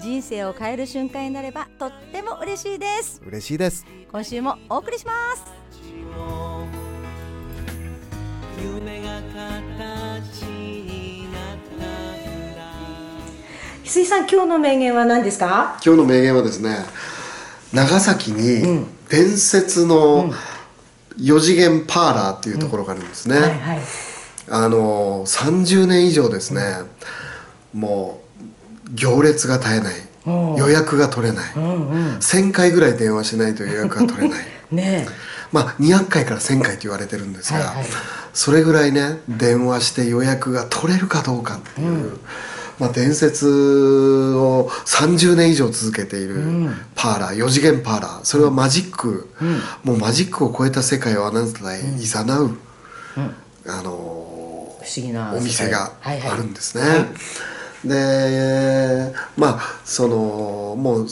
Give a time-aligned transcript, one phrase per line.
[0.00, 3.22] 人生を変える瞬間になればとっても嬉しいです。
[3.26, 3.86] 嬉しいです。
[4.10, 5.44] 今週もお送りします。
[8.62, 12.62] 夢が形になったんだ
[13.84, 15.78] 翡翠さん今日の名言は何ですか？
[15.84, 16.76] 今日の名言はですね
[17.72, 20.32] 長崎に伝説の
[21.18, 23.80] 4次元パーラーっていうところがあるんですね、はいはい。
[24.50, 26.60] あの30年以上ですね、
[27.72, 28.23] もう
[28.92, 29.94] 行列が絶えない。
[30.26, 30.56] うん。
[30.56, 32.16] 予約が取れない、うんうん。
[32.16, 34.46] 1000回ぐらい電話しないと予約が取れない。
[34.70, 35.06] ね
[35.52, 37.86] まあ200回から1000回と言われてるんですが、はいはい。
[38.32, 42.18] それぐらいね電話して予約が取れるかどうかっていう、
[42.80, 43.46] まあ、伝説
[44.34, 46.42] を30年以上続けている
[46.96, 48.24] パーラー4次元パーラー。
[48.24, 49.28] それはマジック、
[49.84, 52.56] もうマジックを超えた世界をあなたへいざなう、
[53.66, 56.82] あのー不思議なお店がはいはいあるんですね。
[57.84, 61.06] でまあそのもう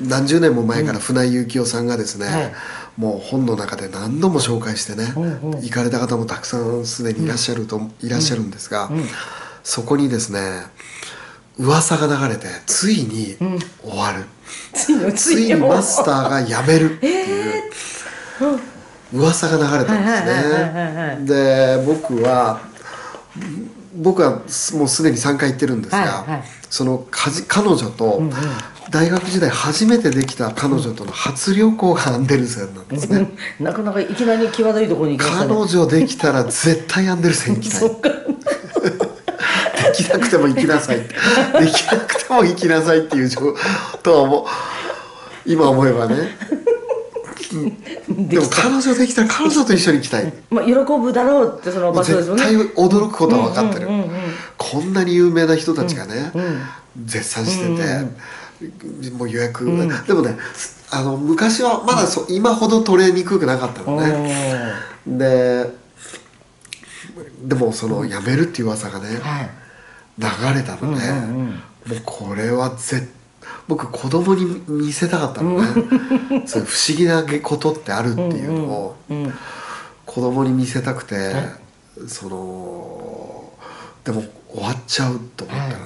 [0.00, 2.52] 何十年も前から船井幸雄さんがですね、はい。
[2.96, 5.62] もう本の中で何度も紹介してね、うんうん。
[5.62, 8.90] 行かれた方もたくさんすでにいらっしゃると、いらっしゃるんですが、
[9.62, 10.62] そこにですね
[11.58, 13.36] 噂が流れてついに
[13.82, 14.24] 終わる、
[14.72, 17.62] ついについにマスターが辞めるっていう。
[19.12, 21.78] 噂が流れたんですね。
[21.78, 22.60] で僕は
[23.96, 24.40] 僕は
[24.74, 26.44] もうすでに3回行ってるんですが、はいはい。
[26.68, 28.22] その彼女と、
[28.90, 33.30] 大学時代初めてできた彼女との初旅行がアンデルセンなんですね。
[33.60, 35.54] なかなかいきなり際どいところに行きましたね。
[35.54, 37.80] 彼女できたら絶対アンデルセン行きたい。
[39.94, 40.98] できなくても行きなさい。
[40.98, 41.06] で
[41.72, 43.54] きなくても行きなさいっていう状
[44.02, 44.44] とは思う
[45.46, 46.16] 今思えばね
[48.08, 50.32] でも彼女できたら彼女と一緒に行きたい。
[50.50, 52.44] まあ喜ぶだろうってその場所ですよね。
[52.44, 53.88] 絶対驚くことは分かってる、
[54.58, 56.32] こんなに有名な人たちがね、
[57.04, 57.66] 絶賛して
[59.00, 59.64] て、もう予約、
[60.06, 60.36] でもね
[60.90, 64.72] あの昔はまだそ、今ほど取れにくくなかったのね、
[65.06, 65.70] で
[67.44, 69.50] でもその辞めるっていう噂がね、はい。
[70.16, 73.10] 流れたので、もうこれは絶
[73.66, 75.66] 僕子供に見せたかったのね、
[76.46, 78.96] そういう不思議なことってあるっていうのを
[80.04, 81.34] 子供に見せたくて、
[82.06, 83.52] その
[84.04, 85.76] でも終わっちゃうと思ったらね、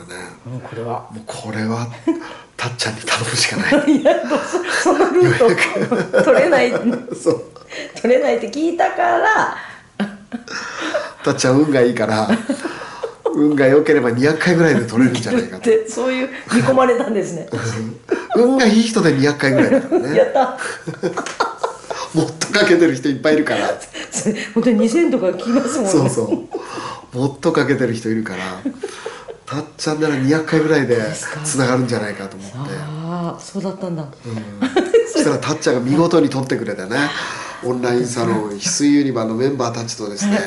[0.45, 1.09] もうこれは。
[1.13, 1.87] もうこれは
[2.57, 3.93] たっちゃんに頼むしかない。
[3.97, 4.15] いや
[4.83, 5.39] そのルー
[6.13, 6.71] ト取れない。
[7.15, 7.45] そう。
[8.01, 9.57] 取れないって聞いたから。
[11.25, 12.29] たっちゃん運がいいから
[13.39, 15.65] 運が良ければ200回ぐらいで取れるんじゃないかっと。
[15.71, 17.49] てそういう見込まれたんですね。
[18.37, 20.17] 運がいい人で200回ぐらいだからね。
[20.17, 20.59] やった。
[22.15, 23.69] もっとかけてる人いっぱいいるから。
[24.55, 25.91] 本当に2000とか聞きますもんね。
[25.91, 26.47] そうそ
[27.15, 27.19] う。
[27.19, 28.43] もっとかけてる人いるから。
[29.47, 30.99] たっちゃんなら200回ぐらいで
[31.43, 32.57] つながるんじゃないかと思って。
[32.59, 34.07] ああそうだったんだ、
[35.11, 37.09] そしたらたっちゃんが見事に撮ってくれてね。
[37.65, 40.39] オンラインサロン翡翠ユニバーのメンバーたちとですね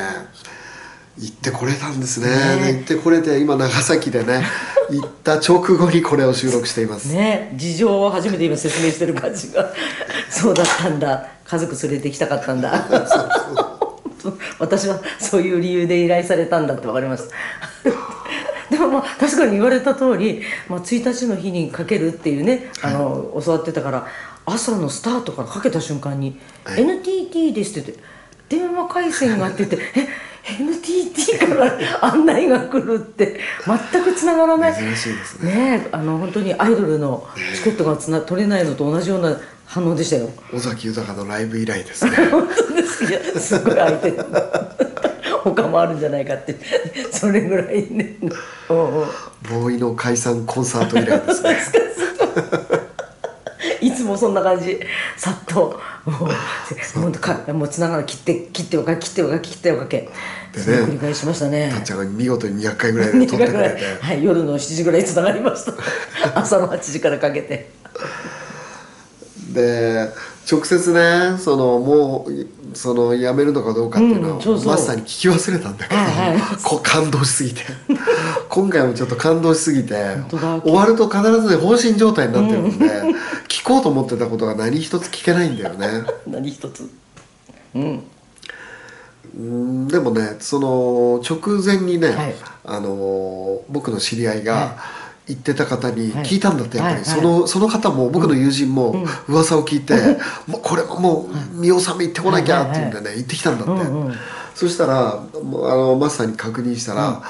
[1.22, 2.26] 行ってこれたんですね。
[2.66, 4.44] で行ってこれて今長崎でね
[4.90, 7.52] 行った直後にこれを収録しています、ね。
[7.54, 9.72] 事情を初めて今説明してる感じが。
[10.28, 11.28] そうだったんだ。
[11.44, 12.88] 家族連れてきたかったんだ。
[14.58, 17.34] 私はそういう理由で依頼されたんだって分かりました。
[18.70, 24.06] でもまあ確かに言われた通り、まあ、1日の日にかけるっていうねあの教わってたから
[24.46, 26.80] 朝のスタートからかけた瞬間に「はい。
[26.80, 30.08] NTT です」って言って電話回線がって言って「え
[31.32, 33.40] NTT から案内が来るって
[33.92, 34.74] 全くつながらない。
[34.74, 35.54] 珍しいですね。
[35.54, 37.26] ねえあの本当にアイドルの
[37.56, 40.28] チケットがつな取れないのと同じような反応でしたよ。
[40.52, 42.10] 尾崎豊のライブ以来ですね。
[42.30, 44.12] 本当ですいやすごい相手。
[45.44, 46.56] 他もあるんじゃないかって。
[47.10, 48.16] それぐらいね。
[48.68, 51.82] ボーイの解散コンサート以来ですね
[54.02, 54.80] いつもそんな感じ。
[55.16, 55.80] さっと。
[56.04, 56.28] も
[56.96, 60.10] うもうかもうつながら切って切っておかけ切っておかけ切っておかけ。
[60.56, 61.70] それを繰り返しましたね。
[61.72, 63.98] たっちゃんが見事に200回ぐらいで 撮ってくれて。
[64.00, 65.72] はい、夜の7時ぐらいつながりました。
[66.34, 67.70] 朝の8時からかけて。
[69.54, 70.08] で
[70.50, 76.40] 直接ねそのもうその辞めるのかどうかっていうのは、うマスターに聞き忘れたんだけど、はいはい。
[76.64, 77.60] こう感動しすぎて。
[78.48, 79.94] 今回もちょっと感動しすぎて
[80.30, 82.86] 終わると必ずね放心状態になってるんで、
[83.52, 85.86] 聞こうと思ってたことが何一つ聞けないんだよね。
[86.26, 86.90] 何一つ。
[87.74, 88.02] うん。
[89.36, 92.34] うんでもねその直前にね、はい。
[92.64, 94.76] あの僕の知り合いはが
[95.28, 96.24] 言ってた方にはい。
[96.24, 99.94] 聞いたんだってやっぱり、はいそのその方も僕の友人も噂を聞いて、
[100.48, 104.14] もうこれはもう見納め行ってこなきゃっていうんでね行ってきたんだって、うんうん
[104.54, 107.22] そしたらもうあのマスターに確認したら、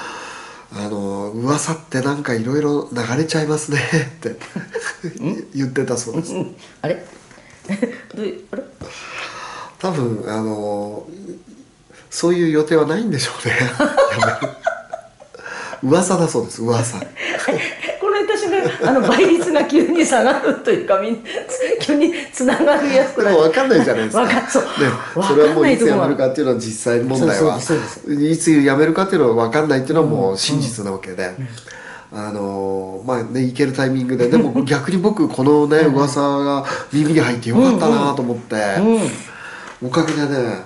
[0.75, 3.79] あの噂ってなんかいろいろ流れちゃいますね
[4.17, 4.35] って。
[5.53, 6.33] 言ってたそうです。
[6.33, 6.55] うん。
[6.81, 7.03] あれ？
[7.71, 8.63] あれ？
[9.79, 11.05] 多分あの
[12.09, 13.55] そういう予定はないんでしょうね。
[15.83, 16.97] 噂だそうです噂
[18.27, 21.19] この私ねあの倍率が急に下がるというかみんな
[21.81, 23.37] 急につながりやすくなる。
[23.37, 24.21] 分かんないじゃないですか。
[24.21, 24.63] わかそう。
[24.63, 24.69] ね、
[25.15, 27.57] わそれはもういつかんないところ辞めるかっていうのは実際問題は。
[27.57, 31.35] いつ辞めるかっていうのは分かんないっていうのはもう真実なわけで、
[32.11, 38.55] あのまあね行けるタイミングででも逆に僕このね噂が耳に入ってよかったなと思って、
[39.83, 40.61] おかげでね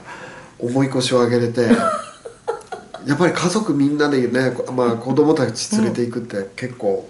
[0.59, 1.62] 重い腰を上げれて
[3.07, 7.07] やっぱり家族みんなでね、まあ、子供たち連れていくって結構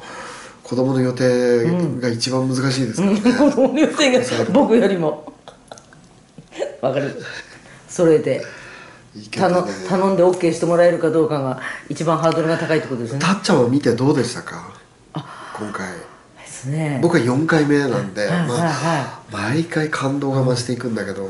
[0.68, 1.64] 子供の予定
[2.02, 5.32] が一番難しいですからね、子供の予定が僕よりも。
[6.82, 7.24] わかる。
[7.88, 8.44] それで。
[9.16, 9.72] いいけど頼ね。
[9.88, 13.20] 頼んで OK してもらえるかどうかが一番ハードルが高いってことですね。
[13.20, 14.74] たっちゃんは見てどうでしたか？
[15.14, 15.88] 今回
[16.58, 17.00] ですね。
[17.02, 21.30] 僕は4回目なんで、はいまはいはあ、毎回感動が増していくんだけど、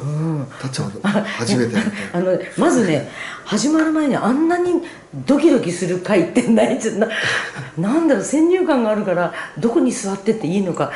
[0.62, 1.76] たっちゃんは初めて
[2.14, 3.10] あのまずね
[3.44, 4.82] 始まる前にあんなに
[5.26, 7.08] ドキドキする回ってないじゃな
[7.78, 10.92] なんだろう先入観があるからどこに座ってっていいのか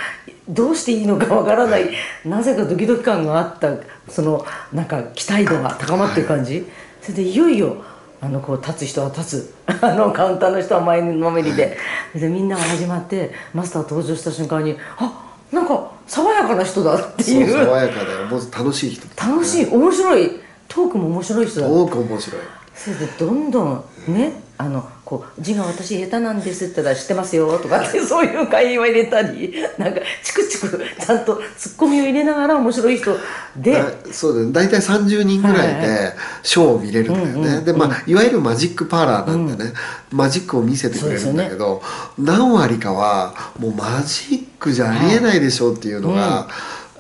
[0.47, 1.89] どうしていいのかわからない。
[2.25, 3.77] なぜかドキドキ感があった
[4.09, 6.65] そのなんか期待度が高まってる感じ、
[7.01, 7.83] それでいよいよ
[8.21, 9.53] あのこう立つ人は立つ。
[9.81, 11.77] あのカウンターの人は前のめりで。
[12.13, 15.11] でみんなが始まってマスター登場した瞬間にあ
[15.51, 17.35] なんか爽やかな人だってそう。
[17.35, 19.07] いう爽やかでもう楽しい人。
[19.19, 19.65] 楽しい。
[19.65, 20.39] 面白い。
[20.67, 21.67] トークも面白い人だ。
[21.67, 22.41] 多く面白い。
[22.75, 33.17] それでどんどんねあのこう字が私下手なんですって言ったら知ってますよとかって そういう会話入れたりなんかチクチクちゃんとツッコミを入れながら面白い人
[33.57, 33.73] で。
[33.73, 34.53] だそうだね。
[34.53, 36.13] 大体30人ぐらいはいで
[36.43, 39.73] ショーを見れるんだよね、うんうんでまあいわゆるマジックパーラーなんでね、
[40.11, 41.81] マジックを見せてくれるんだけど、
[42.17, 46.47] 何割かはもうマジックじゃありえないでしょうっていうのが、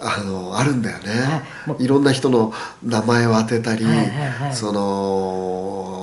[0.01, 1.03] あのあるんだよね、
[1.67, 1.83] はい。
[1.85, 2.51] い、ろんな人の
[2.83, 4.55] 名前を当てたり、はいはいはい。
[4.55, 6.00] その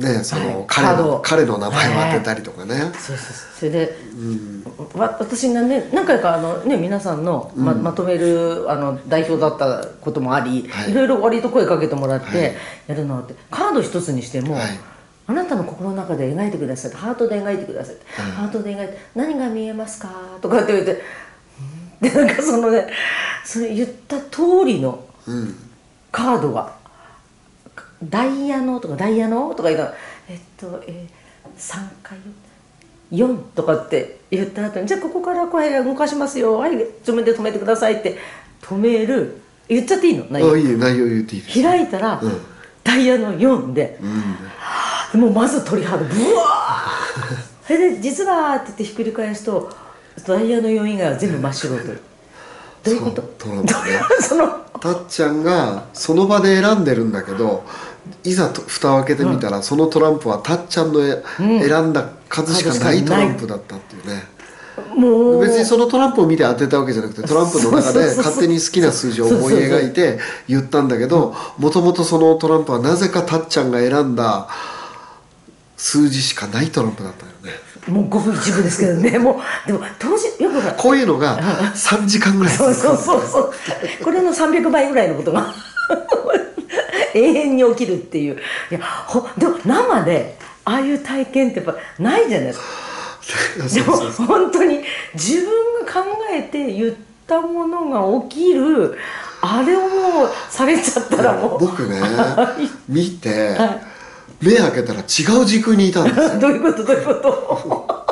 [0.00, 0.64] ねその、はい。
[0.66, 3.16] 彼の彼の名前を当てたりとかね、そうそうそう。
[3.58, 3.96] それで、
[4.94, 10.90] わ私がね何回かあの、ね、皆さんのま,、まとめるあの代表だったこともあり、はい。
[10.90, 12.54] い、ろいろ割と声かけてもらって、はい。
[12.88, 14.62] やるのってカード一つにしても、はい。
[15.26, 16.92] あなたの心の中で描いてください。
[16.92, 20.10] ハートで描いてください、ハートで描いて何が見えますか
[20.40, 21.02] とかって言って
[22.00, 22.88] でなんかそのね
[23.44, 25.54] それ言った通りのうん。
[26.12, 26.72] カードが
[28.02, 29.94] 「ダイヤの」とか「ダイヤの」とか言ったら
[30.28, 32.18] 「えっと、えー、3回
[33.12, 36.58] 4」とかって言った後に「じゃあここから声が動かしますよ。
[36.58, 38.18] はい自分で止めてください」って
[38.62, 39.40] 止める。
[39.68, 40.24] 言っちゃっていいの？
[40.30, 40.52] 内容。
[40.52, 41.62] あいいね内容言っていいです。
[41.62, 42.40] 開いたら、うん。
[42.82, 43.98] ダイヤの4で
[45.14, 45.20] うん。
[45.20, 49.70] もうまず鳥肌ブワーそれで「実は」って言ってひっくり返すと
[50.26, 53.22] ダイヤの4以外は全部真っ白とどういうこと？
[53.22, 54.00] そうトランプね。
[54.20, 54.48] その。
[54.80, 57.64] たっちゃんがその場で選んでるんだけど
[58.24, 64.22] いざと蓋を開けてみたら、そのトランプはたっちゃんのえ選んだ数しかないトランプだったっていうね。
[64.96, 65.40] もう。
[65.40, 74.48] 別にそのトランプを見て当てたわけじゃなくてトランプの中で勝手に好きな数字を思い描いて言ったんだけどもともとそのトランプはなぜかたっちゃんが選んだ
[75.76, 77.70] 数字しかないトランプだったよね。
[77.88, 79.16] もうごく一部ですけどね。
[79.18, 81.38] もうでも当時よくこういうのが
[81.74, 82.52] 3時間ぐら。
[82.52, 83.52] いそうそうそうそう
[84.04, 85.54] これの300倍ぐらいのことが
[87.14, 88.38] 永遠に起きるっていう。
[88.70, 92.64] いやほでも生でああいう体験ってやっぱないじゃないですか。
[93.74, 94.80] でも本当に
[95.14, 96.94] 自分が考えて言っ
[97.26, 98.96] たものが起きる
[99.40, 102.00] あれをもうされちゃったらもう僕ね
[102.88, 103.78] 見ては
[104.40, 105.02] 目開けたら違
[105.40, 106.38] う時空にいたんですよ。
[106.40, 106.82] どういうこと？
[106.84, 108.06] どういうこと？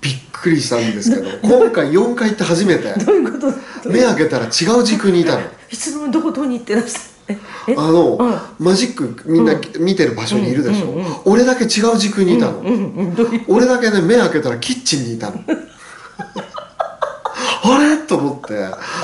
[0.00, 2.92] びっくりしたんですけど今回4回行って初めて。
[3.04, 3.38] どういうこ
[3.82, 3.88] と？
[3.88, 4.48] 目開けたら違
[4.78, 7.74] う時空にいたのいつの間にどこどこに行ってらしたええ？
[7.76, 8.40] あの、うん。
[8.58, 10.94] マジックみんな見てる場所にいるでしょ、
[11.24, 12.62] 俺だけ違う時空にいたの、
[13.48, 15.40] 俺だけね目開けたらキッチンにいたの。
[17.64, 17.96] あれ？
[18.06, 18.54] と思って。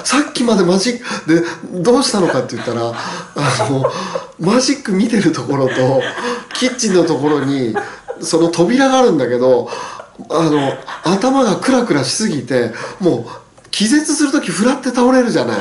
[0.05, 3.91] さっきまでマジックでどうしたのかって言ったらあの
[4.39, 6.01] マジック見てるところと
[6.55, 7.75] キッチンのところに
[8.21, 9.69] その扉があるんだけど
[10.31, 13.25] あの頭がクラクラしすぎてもう
[13.73, 15.59] 気絶する時フラって倒れるじゃない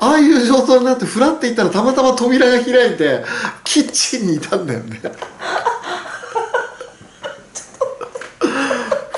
[0.00, 3.22] ああいう状態になってフラっていったらたまたま扉が開いて
[3.64, 5.00] キッチンにいたんだよね。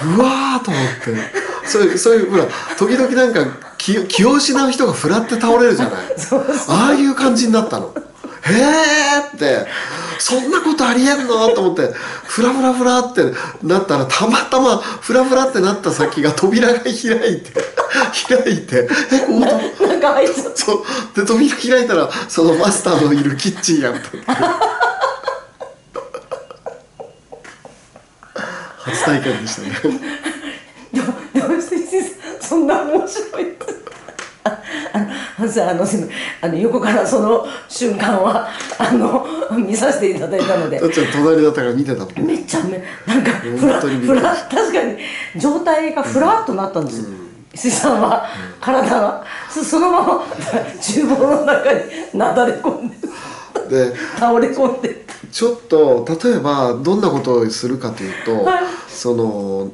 [0.05, 1.43] うわーと思って。
[1.69, 2.47] そういうそういうほら
[2.77, 3.47] 時々なんか
[3.79, 6.03] 気気を失う人がフラって倒れるじゃない。
[6.69, 7.95] ああいう感じになったの。
[8.43, 9.67] へえって
[10.19, 11.49] そんなことありえんの？
[11.49, 11.93] と思って
[12.25, 13.23] フラフラフラって
[13.63, 16.97] なったらたまたまフラフラってなった先が扉が開い
[17.43, 17.53] て
[18.29, 19.41] 開いてえこ
[19.79, 20.85] こなんかあいつそう。
[21.15, 24.17] で扉開いたらそのマスターのいるキッチンやったって。
[24.17, 24.25] いう
[28.85, 29.71] 初体験でしたね。
[30.93, 32.03] でもでも先生
[32.41, 33.57] そんな面白い
[34.45, 34.59] あ
[34.93, 35.85] あのあの
[36.43, 39.25] あの横からその瞬間はあの
[39.59, 40.79] 見させていただいたので。
[40.79, 44.97] だっちゃん隣だったから見てたもんめっちゃめなんかフラ本当にびっくりフラ確かに
[45.37, 47.09] 状態がフラッとなったんですよ、
[47.55, 48.27] 石井さんは
[48.61, 49.25] 体が。
[49.51, 50.25] そそのまま
[50.81, 51.81] 厨房の中に
[52.15, 52.97] なだれ込んで。
[53.69, 55.05] で倒れ込んで。
[55.31, 58.65] ちょっと例えばどんなことをするかというと、はい。
[58.89, 59.71] その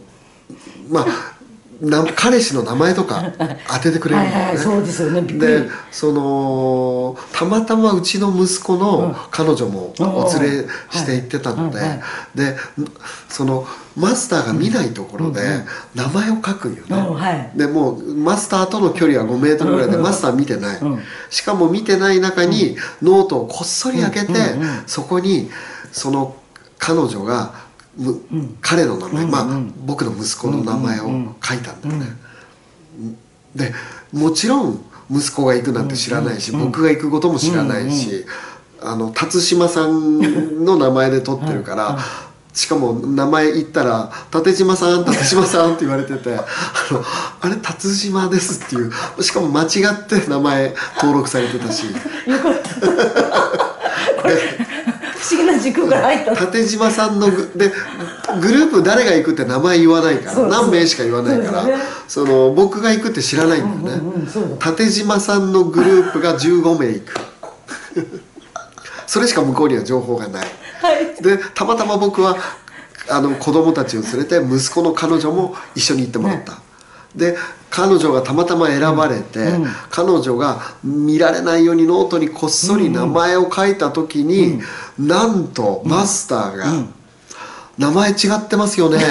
[0.89, 1.38] まあ
[1.81, 3.33] な彼氏の名前とか
[3.71, 4.59] 当ててくれるんだよね。
[4.59, 5.23] そうですよね。
[5.23, 12.01] でそのたまたまうちの息子の彼女もお連れして行ってたので、
[12.35, 12.57] で
[13.29, 13.67] その
[13.97, 15.41] マスターが見ないところで
[15.95, 17.53] 名前を書くんよね。
[17.55, 21.03] でもうマスターとの距離は5メートルぐらいでマスター見てない、うん。
[21.31, 24.33] しかも見てない中にノートをこっそり開けて、
[24.87, 25.49] そこに
[25.93, 26.35] その
[26.79, 27.68] 彼女がむ、
[28.61, 29.47] 彼の名前、まあ
[29.85, 32.07] 僕の息子の名前を書いたんだよね、
[33.55, 33.73] で
[34.13, 38.25] もちろん息子が行くなんて知らないし、僕が行くことも知らないし、
[38.81, 41.99] あの辰島さんの名前で取ってるから、
[42.53, 46.45] しかも名前言ったら「立島さん立島さん」って言われてて「あ
[46.91, 47.05] の
[47.41, 51.85] あれ辰島です」っていうしかも間違って名前登録されてたし
[55.19, 56.37] 不思議な時空から入った。
[56.37, 57.73] 縦島さんのグで
[58.41, 61.77] グループ誰が行くって名前言わないから何名しか言わないからそね。
[62.07, 67.15] その僕が行くって知らないんだよね、縦島さんのグループが15名行く。
[69.07, 70.47] それしか向こうには情報がない。
[70.81, 71.23] はい。
[71.23, 72.37] でたまたま僕は
[73.11, 76.61] あの子供たちを連れて息子の彼女も一緒に行ってもらった、
[77.15, 77.37] で
[77.71, 79.53] 彼女がたまたま選ばれて、
[79.91, 84.61] 彼女が見られないようにノートにこっそり名前を書いた時に、
[84.99, 86.67] なんとマスターが
[87.79, 89.07] 「名前違ってますよね」って。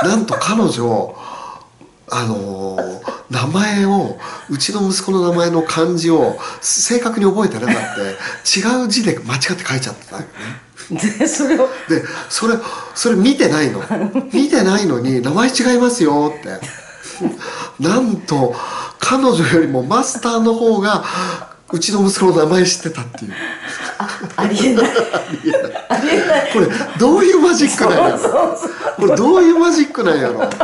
[0.06, 1.16] なんと彼女
[2.08, 4.18] あのー名前を
[4.48, 8.78] うちの息子の名前の漢字を正確に覚えてなかった。
[8.80, 10.28] 違う字で間違って書いちゃってたよね。
[10.90, 11.68] でそれを。
[11.88, 12.54] でそれ
[12.94, 13.82] それ見てないの。
[14.32, 16.60] 見てないのに「名前違いますよ」って。
[17.80, 18.54] なんと
[18.98, 21.04] 彼女よりもマスターの方が
[21.72, 23.32] うちの息子の名前知ってたっていう。
[24.36, 24.86] ありえない。
[25.88, 26.52] ありえない。
[26.52, 26.66] これ
[26.98, 28.56] どういうマジックなんやろ。
[28.96, 30.62] これどういうマジックなんやろっていう。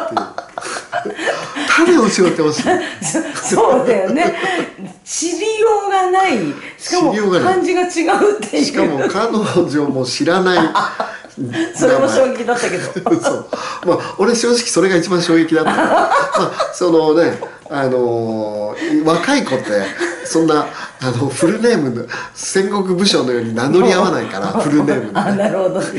[1.74, 2.62] 種を教えてほしい。
[3.42, 4.34] そ そうだよね。
[5.04, 6.38] 知りようがない
[6.82, 8.64] しかも漢字が違うっていう。
[8.64, 10.58] しかも彼女も知らない。
[11.76, 13.20] それも衝撃だったけど。
[13.20, 13.46] そう。
[13.86, 15.70] まあ俺正直それが一番衝撃だった。
[15.76, 17.38] まあそのね
[17.72, 19.64] あのー若い子って
[20.24, 20.66] そんな
[21.00, 25.80] あのフルネームの戦国武将のように名乗り合わないから フルネームであなるほど。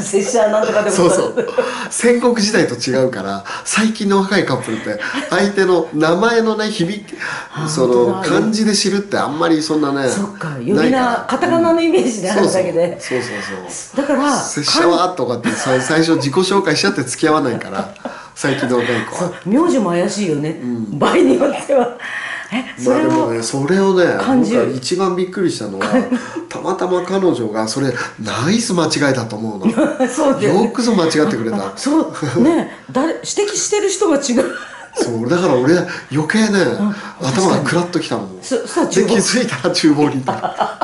[0.00, 1.46] 拙者なんとかでもそうそう。
[1.90, 5.00] 戦国時代と違うから最近の若いカップルって
[5.30, 7.14] 相手の名前のね響き
[7.68, 10.48] その漢字で知るってあんまりそんなねそっか。
[10.58, 12.98] 呼び名カタカナのイメージであるだけで。
[13.00, 13.30] そうそう
[13.68, 14.06] そう。
[14.06, 17.94] だから拙者はとかってさ最初自己紹介しちゃって付き合わないから
[18.34, 19.32] 最近の若い子は。
[19.46, 20.60] 名字も怪しいよね、
[20.92, 21.96] 場合によっては。
[22.52, 25.86] えそれを、ねそれをね僕は一番びっくりしたのは
[26.48, 29.72] たまたま彼女がそれナイス間違いだと思うの。
[30.08, 30.46] そうね。
[30.46, 31.72] よくぞ間違ってくれた。
[31.76, 34.44] そうね誰指摘してる人が違う。
[34.96, 35.74] そうだから俺
[36.12, 36.64] 余計ね
[37.20, 38.36] 頭がクラッときたもん。
[38.38, 40.32] で気づいたら厨房にいた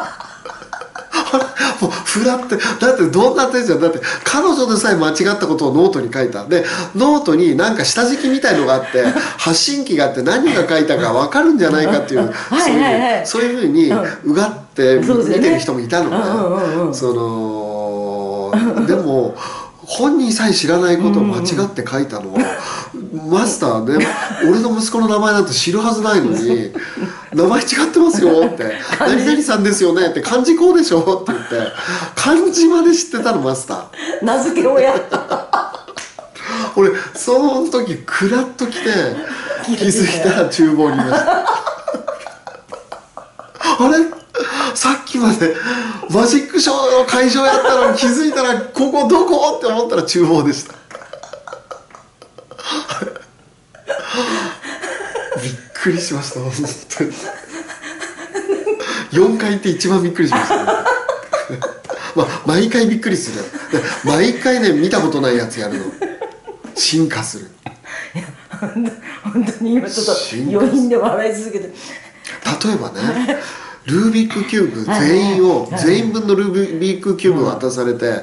[1.80, 6.44] もうフラってだってどんな手じゃんだって彼女でさえ間違ったことをノートに書いた。
[6.44, 6.64] で
[6.96, 9.04] ノートになんか下敷きみたいのがあって
[9.38, 13.92] 発信機があって何が書いたか分かるんじゃないかっていうそういうそういうふうに
[14.24, 16.94] うがって見てる人もいたのね。
[16.94, 19.34] そのでも
[19.86, 22.40] 本人さえ知らないことを間違って書いたのは、
[23.28, 24.06] マスターね
[24.42, 26.72] 俺の息子の名前なんて知るはずないのに
[27.32, 31.72] 「名前違ってますよ」って 「何々さんですよね」って「漢字こうでしょ」って言って
[32.14, 34.24] 漢字まで知ってたのマスター。
[34.24, 34.94] 名付け親。
[36.76, 38.90] 俺その時クラッと来て
[39.64, 41.46] 気づいたら厨房にいました。
[43.80, 44.19] あれ？
[44.74, 45.54] さっきまで
[46.10, 49.56] マジックショーの会場やったのに気づいたらここどこ？
[49.58, 50.74] って思ったら厨房でした。
[55.42, 56.52] びっくりしました本
[56.88, 57.12] 当に。
[59.12, 60.64] 4回って一番びっくりしました、ね、
[62.14, 63.42] まあ毎回びっくりする。
[63.72, 65.84] で毎回ね見たことないやつやるの。
[66.74, 67.50] 進化する。
[68.60, 70.12] 本当に今ちょっと
[70.58, 71.66] 余韻で笑い続けて。
[71.66, 71.72] 例
[72.74, 73.38] えばね
[73.86, 78.22] ルービックキューブ全員を全員分のルービックキューブを渡されて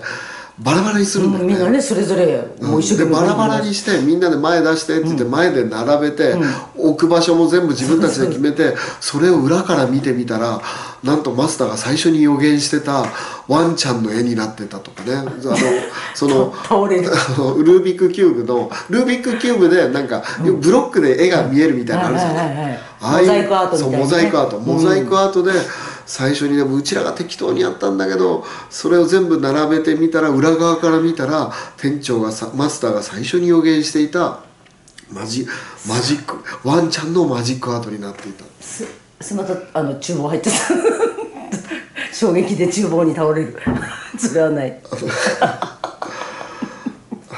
[0.60, 6.34] バラバラにするんだよみんなねそれぞれもう一生で懸命バラバラにしてみんなで前出してって言って前で並べて、
[6.76, 10.60] 置く場所も全部自分たちで決めてそれを裏から見てみたら
[11.04, 13.06] なんとマスターが最初に予言してた
[13.48, 15.14] ワンちゃんの絵になってたとかね。
[15.16, 15.32] あの
[16.16, 16.54] その
[16.90, 20.24] ルービックキューブのルービックキューブでなんか
[20.60, 22.48] ブロックで絵が見えるみたいなのあるじゃない。
[22.48, 23.26] はいはいはいああい。
[23.26, 24.04] うモザイクアートみたいなね。
[24.04, 24.60] モザイクアート。
[24.60, 25.52] モザイクアートで
[26.08, 34.40] 最初にでもうちらが適当にやったんだけどそれを全部並べてみたら裏側から見たら店長がさマスターが最初に予言していた
[35.12, 35.48] マジ
[35.88, 38.44] マジックワンちゃんのマジックアートになっていた。
[38.60, 38.86] す
[39.22, 40.56] すまたあの厨房入ってた。
[42.14, 43.58] 衝撃で厨房に倒れる。
[44.18, 44.82] それはない。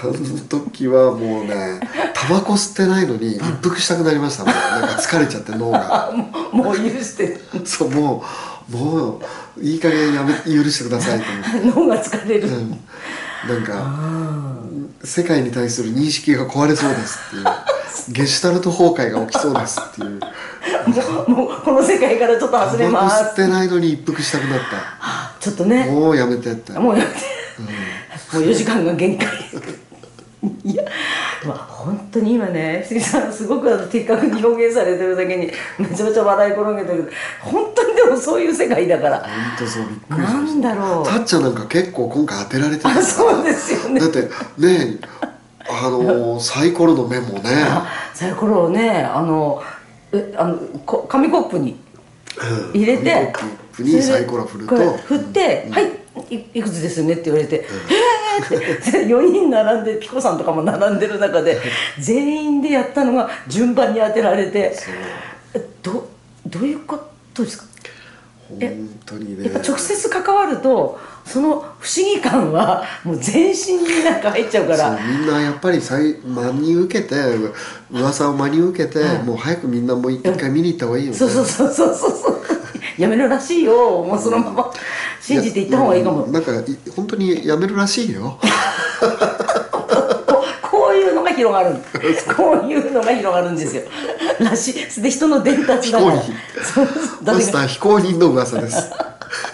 [0.01, 0.13] あの
[0.47, 1.81] 時はもうね
[2.13, 4.45] タバコ吸ってないのに一服したくなりました。
[4.45, 6.11] もんなんか疲れちゃって脳が。
[6.51, 9.19] もう許してそうもうも
[9.57, 11.79] ういい加減やめ許してくださいと思って。
[11.81, 12.69] 脳が疲れる、うん。
[13.47, 14.59] なんか
[15.03, 17.45] 世界に対する認識が壊れそうですっていう。
[18.13, 20.19] ゲシュタルト崩壊が起きそうですっていう。
[21.29, 23.23] もうこの世界からちょっと外れます。
[23.23, 24.59] 吸ってないのに一服したくなっ
[25.39, 25.85] ちょっとね。
[25.85, 27.17] たもうやめてってもうやめて、
[28.33, 29.27] もう4時間が限界。
[30.63, 30.83] いや。
[31.45, 37.11] まあ本当に今ね杉さんすごくあの的確に表現されてるだけにめちゃめちゃ笑い転げてる。
[37.39, 39.19] 本当にでもそういう世界だから。
[39.19, 41.05] 本当そうびっくりしなましんだろう。
[41.05, 42.89] たたっちゃんなんか結構今回当てられてた。
[42.89, 43.99] からあそうですよね。
[43.99, 44.21] だって
[44.57, 44.97] ね
[45.69, 47.41] あの サイコロのメモね。
[48.13, 49.63] サイコロをねあの
[50.11, 51.79] えあのこ紙コップに
[52.73, 55.91] 入れて、紙コにサイコロ振ると振って「はい
[56.35, 57.65] いいくつですよね」って言われて
[58.39, 59.05] 「えー!」って。
[59.09, 61.57] 4人並んでピコさんとかも並んでる中で
[61.99, 64.75] 全員でやったのが順番に当てられて
[65.53, 66.07] えど
[66.45, 66.99] どういうこ
[67.33, 67.63] とですか？
[68.49, 69.51] 本当にね。
[69.65, 74.97] 直接関わるとその不思議感はもう全身になんか入っちゃうから。
[75.19, 76.15] みんなやっぱり真
[76.59, 77.15] に受けて
[77.91, 81.17] 噂を真に受けて、もう早くみんなもう一回見に行った方がいいよね。
[81.17, 82.38] そうそうそうそうそうそう
[82.99, 84.03] やめるらしいよ。
[84.03, 84.71] もうそのまま
[85.21, 86.25] 信じていった方がいいかも。
[86.27, 88.37] やなんかい本当にやめるらしいよ。
[89.79, 89.87] こ
[90.69, 91.75] こういうのが広がる。
[92.35, 93.83] こういうのが広がるんですよ。
[94.39, 95.01] らしい。
[95.01, 96.13] で人の伝達だから。
[97.33, 98.91] マスター非公認の噂です。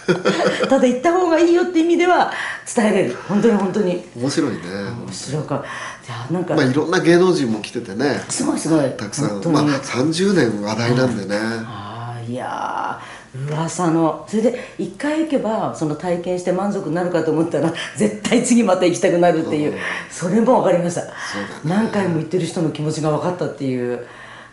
[0.70, 2.32] ただ言った方がいいよって意味では
[2.74, 3.18] 伝えれる。
[3.28, 4.08] 本当に本当に。
[4.16, 4.60] 面白いね。
[5.06, 5.64] 面白いから
[6.06, 8.24] じゃあなんか、まあいろんな芸能人も来ててね。
[8.30, 8.90] すごいすごい。
[8.98, 9.42] たくさん。
[9.52, 14.26] まあ30年話題なんでね、ああいやー噂の。
[14.28, 19.74] それで一回行けばその体験して満足になるかと思ったら絶対次また行きたくなるっていう、
[20.10, 21.04] それも分かりました、
[21.64, 24.06] 何回も行ってる人の気持ちが分かったっていう。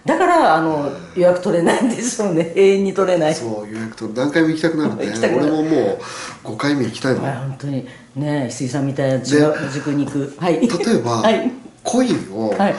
[0.04, 2.52] だからあの予約取れないんでしょうね。
[2.56, 3.34] 永遠に取れない。
[3.34, 5.06] そう予約と何回も行きたくなるね。
[5.06, 5.54] 行きたくなる。
[5.54, 5.98] 俺もも
[6.44, 7.88] う5回目行きたいもん、はい本当に。
[8.16, 9.22] ね杉さんみたいな違う
[9.72, 10.34] 塾に行く。
[10.38, 10.60] はい。
[10.60, 11.52] 例えば、はい。
[11.84, 12.74] コインを、はい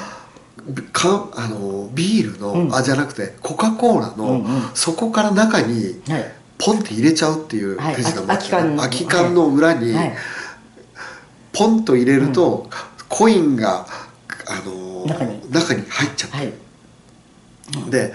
[0.92, 4.62] かあのビールの、あじゃなくてコカ・コーラの、うんうん。
[4.74, 6.34] そこから中にはい。
[6.58, 7.96] ポンって入れちゃうっていうはい。
[7.96, 10.14] 手品も空き缶の空き缶の裏に、はい。
[11.52, 12.70] ポンと入れると、
[13.10, 13.86] コインが
[14.48, 15.52] あの中に。
[15.52, 16.54] 中に入っちゃう、はい。
[17.90, 18.14] で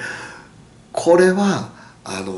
[0.92, 1.70] これは
[2.04, 2.32] あの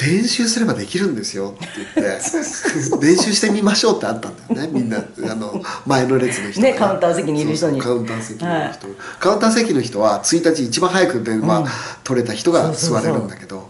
[0.00, 1.54] 練習すればできるんですよ。
[1.56, 2.00] って言って
[3.04, 4.72] 練習してみましょうってあったんだよね。
[4.72, 6.68] みんなあの前の列の人が。
[6.68, 7.80] ねカウンター席にいる人に。
[7.80, 8.86] カウンター席の人、
[9.18, 11.66] カウンター席の人は1日一番早く電話
[12.04, 13.68] 取れた人が座れるんだけど、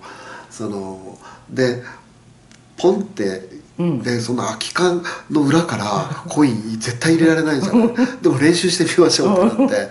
[0.51, 1.19] その
[1.51, 1.83] で
[2.77, 4.03] ポンってうん。
[4.03, 7.95] でその空き缶の裏からコイン絶対入れられないじゃん。
[8.23, 9.91] でも練習してみましょうってなって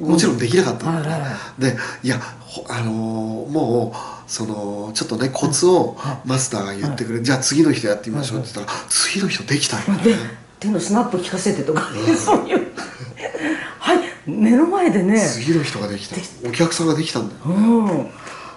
[0.00, 12.72] もちろんできなかったんだはいはいはねでいやほあのーもうそのちょっとねコツをマスターが言ってくれじゃあ次の人やってみましょうって言ったら次の人できたよでね手のスナップ聞かせてとか、そういう。
[13.78, 13.98] はい。
[14.26, 15.20] 目の前でね。
[15.20, 16.16] 次の人ができた。
[16.48, 18.10] お客さんができたんだようん。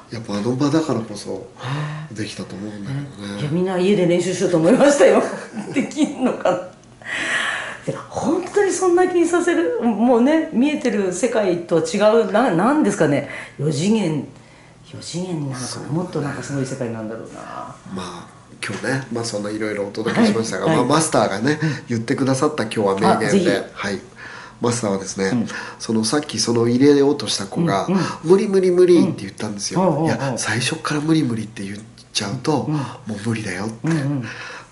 [0.09, 1.47] やっぱあの場だからこそ
[2.11, 3.41] できたと思うんだけどね。
[3.41, 5.21] いやみんな家で練習しようと思いましたよ。
[5.73, 6.69] できんのか。
[8.55, 13.29] なにそんな気にさせるもうね見えてる世界とは違うななんですかね。
[13.59, 14.27] 4次元
[14.91, 17.41] 4次元なのかなもっとなんかすごい世界なんだろうな。
[17.93, 20.75] まあ今日ね、まあ、そんないろいろお届けしましたが、はい。
[20.77, 23.99] まあ、マスターがね言ってくださった今日は名言で、はい、
[24.59, 25.47] マスターはですね、
[25.77, 27.87] そのさっきその入れようとした子が
[28.23, 29.97] 「無理無理無理」って言ったんですよ、うん。
[29.99, 31.77] うんいや最初から無理無理って言っ
[32.11, 33.99] ちゃうと、もう無理だよって、だか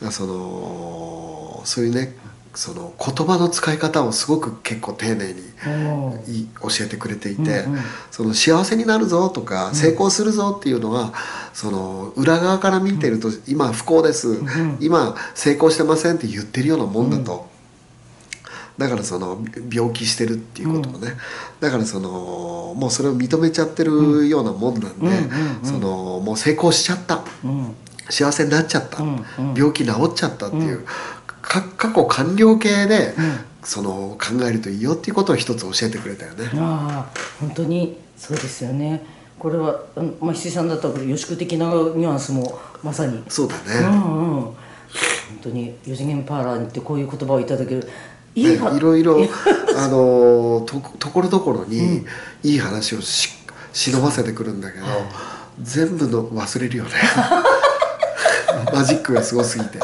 [0.02, 2.16] らそのそういうね
[2.58, 7.66] その言葉の使い方をすごく結構丁寧に教えてくれていて、
[8.10, 11.14] その幸せになるぞとか成功するぞっていうのは、
[11.54, 14.40] その裏側から見てると、今不幸です、
[14.80, 17.48] 今成功してませんって言ってるようなもんだと。
[18.80, 21.16] だからその病気してるっていうことをね、
[21.60, 25.10] だからそのもうそれを認めちゃってるようなもんなんで、
[25.62, 27.22] そのもう成功しちゃった、
[28.10, 29.04] 幸せになっちゃった、
[29.56, 30.92] 病気治っちゃったっていう、か
[31.48, 33.16] 過去完了形で、
[33.64, 36.50] その考えるといいよっていうことを一つ教えてくれたよね。
[36.56, 39.06] ああ本当にそうですよね。
[39.40, 43.24] これはまあ翡翠さんだったら予宿的なニュアンスもまさに。
[43.30, 44.42] そうだね、うんうん。
[44.42, 44.56] 本
[45.44, 47.90] 当に四次元パーラーにってこういう言葉をいただける。
[48.36, 49.18] いいはねいろいろ
[49.76, 52.06] あのとところどころに
[52.44, 53.30] いい話をし
[53.74, 54.86] 忍ばせてくるんだけど、
[55.62, 56.92] 全部の忘れるよね。
[58.74, 59.80] マジックがすごすぎて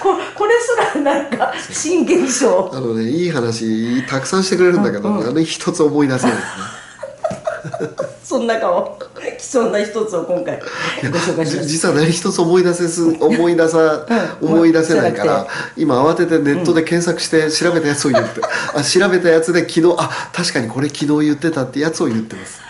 [0.00, 2.70] ここれすらなんか新現象。
[2.72, 6.36] あのねいい話たくさんしてくれるんだけど、あの一つ思い出せない
[8.22, 8.98] そんな顔。
[9.38, 10.66] 貴重な一つを今回ご
[11.18, 14.06] 紹介しま実は何一つ思い出せず思い出さ、
[14.40, 14.48] うん。
[14.48, 18.40] 思い出せないから今慌ててネットで検索して調べたやつを言って、
[18.74, 22.60] あ調べたやつで昨日あ確かにこれ昨日言ってたってやつを言ってます。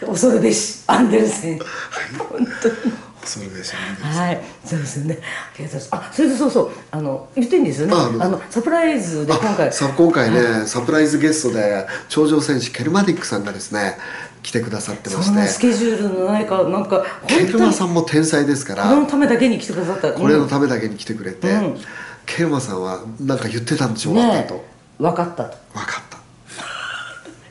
[0.00, 0.82] た恐るべし。
[0.86, 1.58] アンデルセン。
[1.58, 2.74] 本当に
[3.24, 4.40] それでしょはい。
[4.64, 5.18] そうですよね。
[5.22, 6.70] ありがとうございますあそれでそうそう。
[6.90, 7.94] あの言っていいんですよね。
[7.94, 9.68] あのサプライズで今回。
[9.68, 13.96] あさ今回ね、サプライズゲストで頂上戦士ケルマディックさんがですね
[14.42, 15.60] 来てくださってまして。
[15.68, 18.84] ケジュールのないかなんかケルマさんも天才ですから。
[18.84, 20.12] これのためだけに来てくださった。
[20.12, 21.80] これのうんためだけに来てくれて、うん。
[22.26, 24.54] ケルマさんは何か言ってたんでしょうか、ねと。
[24.54, 25.56] え分かったと。
[25.74, 26.18] 分かった。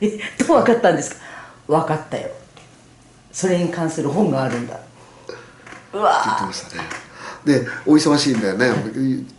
[0.00, 1.20] えどう分かったんですか？
[1.68, 2.28] 分かったよ。
[3.32, 4.78] それに関する本があるんだ
[5.92, 6.82] 言ってましたね。
[7.44, 8.70] でお忙しいんだよね。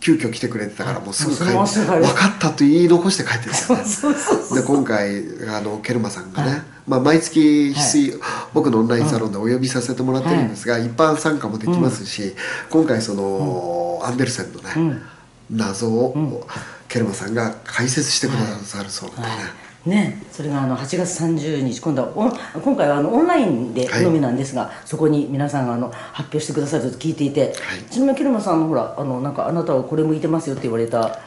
[0.00, 1.54] 急遽来てくれてたからもうすぐ帰って。
[1.54, 3.54] 分かったと言い残して帰ってた。
[3.54, 4.60] そうよねそうそうそう。
[4.60, 8.20] で今回あのケルマさんがね、まあ、毎月翡翠、
[8.52, 12.34] 僕のオンラインサロンでお呼びさせてもらってるんですが、一般参加もできますし、
[12.70, 15.00] 今回その、アンデルセンのね、
[15.50, 16.46] 謎を、
[16.88, 19.50] ケルマさんが解説してくださるそうなんでね、
[19.86, 27.54] ね、それがあの8月30日今度は今回はあのオンラインでのみなんですが、そこに皆さんがあの発表してくださると聞いていて、
[27.90, 31.20] ちなみにケルマさんのほらあのなんかあなたはこれ向いてますよって言われた。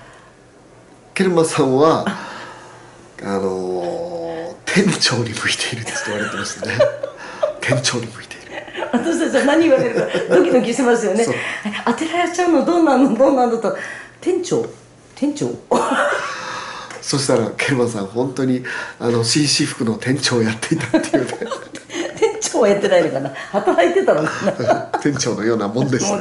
[1.14, 2.06] ケルマさんは
[3.24, 4.08] あのー
[4.78, 6.78] 店長に向いているですと言われてましたね。
[7.62, 8.90] 店長に向いている。
[8.92, 11.26] 私たちは何言われるかドキドキしてますよね。
[11.86, 13.76] 当てられちゃうのどうなんのどうなんのと。
[14.22, 14.64] 店長？
[15.16, 15.48] 店長？
[17.08, 18.66] そしたらケルマさん本当に
[19.00, 21.32] あの紳士服の店長をやっていたっていうね。
[22.20, 23.30] 店長はやってないのかな？
[23.30, 24.30] 働いてたのか
[24.62, 24.82] な？
[25.02, 26.18] 店長のようなもんでした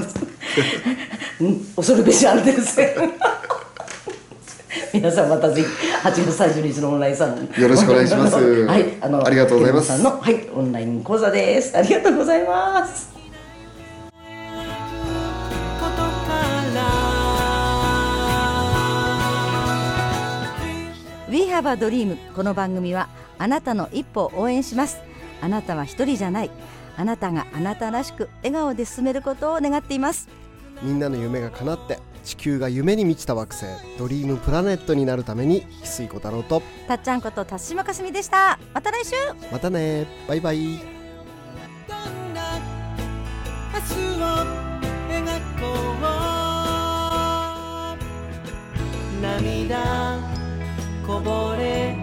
[1.75, 3.13] 恐るべしアンデルセン
[4.95, 5.69] 皆さんまたぜひ
[6.05, 7.61] 8月30日のオンラインサロン。
[7.61, 8.37] よろしくお願いします。
[8.37, 10.01] はいあのありがとうございます。
[10.01, 11.77] のはいオンライン講座です。
[11.77, 13.16] ありがとうございます
[21.57, 24.99] We have a dream この番組はあなたの一歩を応援します。
[25.41, 26.51] あなたは一人じゃない。
[26.99, 30.29] あなたがあなたらしく笑顔で進めることを願っています。
[30.83, 33.65] みんなの夢が叶って地球が夢に満ちた惑星
[33.99, 38.59] ドリームプラネットになるために翡翠小太郎とたっちゃんこと田島かすみでした。
[38.75, 39.13] また来週。
[39.51, 40.07] またね。
[40.29, 40.59] バイバイ。
[40.59, 42.61] どんな
[43.73, 44.27] 明日を
[45.09, 45.25] 描
[45.59, 45.73] こ
[49.19, 49.23] う。
[49.23, 50.46] 涙
[51.07, 51.95] こぼれ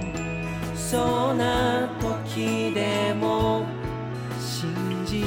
[0.74, 3.66] そうな時でも
[4.40, 5.26] 信じる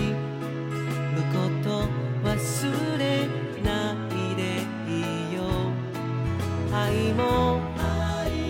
[1.31, 1.87] こと
[2.25, 3.27] 忘れ
[3.63, 4.43] ないで
[4.89, 5.43] いいよ
[6.73, 7.61] 愛も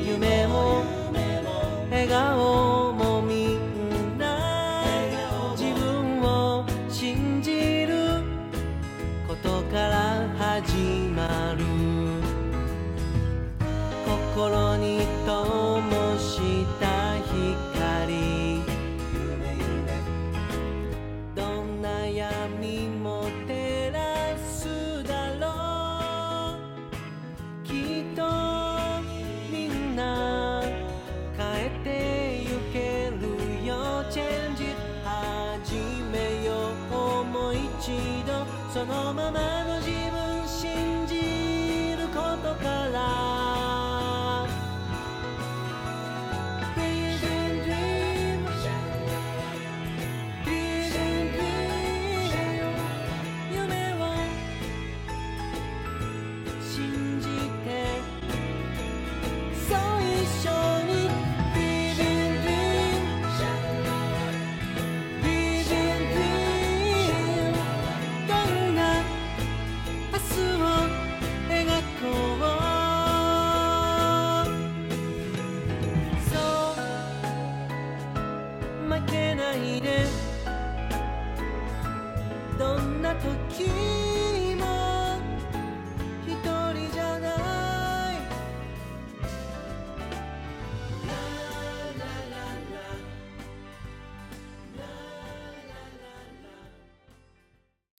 [0.04, 0.75] 夢も